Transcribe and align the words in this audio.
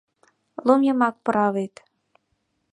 Лум 0.65 0.81
йымак 0.87 1.15
пура 1.23 1.47
вет. 1.55 1.75